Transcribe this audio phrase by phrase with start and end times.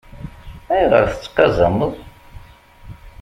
[0.73, 1.93] Ayɣer tettqazameḍ?